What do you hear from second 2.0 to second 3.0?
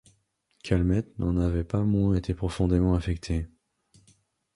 été profondément